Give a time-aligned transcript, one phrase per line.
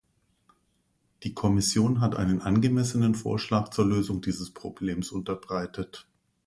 [1.21, 6.07] Die Kommission hat einen angemessenen Vorschlag zur Lösung dieses Problems unterbreitet.